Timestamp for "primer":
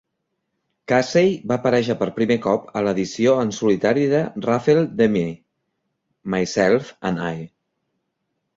2.15-2.37